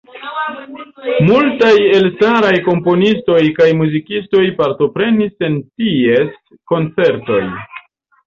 Multaj 1.25 1.73
elstaraj 1.97 2.53
komponistoj 2.69 3.37
kaj 3.59 3.67
muzikistoj 3.81 4.41
partoprenis 4.63 5.47
en 5.49 5.61
ties 5.83 6.33
koncertoj. 6.73 7.43